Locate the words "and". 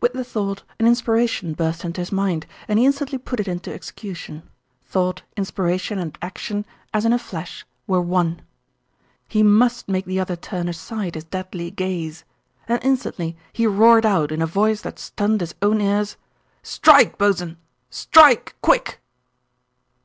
2.68-2.78, 5.98-6.16, 12.68-12.78